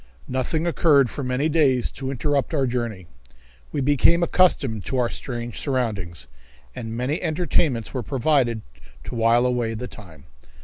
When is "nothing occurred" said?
0.27-1.11